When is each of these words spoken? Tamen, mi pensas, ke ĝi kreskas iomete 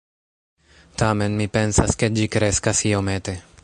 Tamen, 1.01 1.37
mi 1.43 1.47
pensas, 1.59 1.97
ke 2.03 2.13
ĝi 2.17 2.29
kreskas 2.39 2.87
iomete 2.95 3.43